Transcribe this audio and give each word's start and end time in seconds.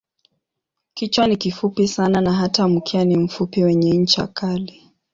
Kichwa 0.93 1.27
ni 1.27 1.37
kifupi 1.37 1.87
sana 1.87 2.21
na 2.21 2.33
hata 2.33 2.67
mkia 2.67 3.05
ni 3.05 3.17
mfupi 3.17 3.63
wenye 3.63 3.97
ncha 3.97 4.27
kali. 4.27 4.89